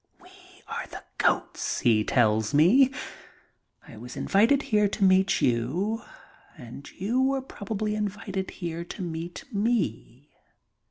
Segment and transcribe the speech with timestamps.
[0.19, 0.31] "We
[0.67, 2.91] are the goats," he tells me.
[3.87, 6.01] "I was invited here to meet you
[6.57, 10.31] and you were probably invited here to meet me."